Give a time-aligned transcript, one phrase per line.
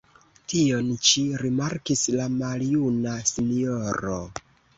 [0.51, 4.17] Tion ĉi rimarkis la maljuna sinjoro.